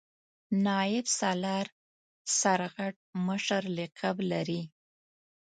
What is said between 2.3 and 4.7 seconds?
سرغټ مشر لقب لري.